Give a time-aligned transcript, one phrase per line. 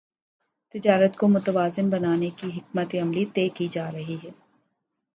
[0.75, 4.29] تجارت کو متوازن بنانے کی حکمت عملی طے کی جارہی ہے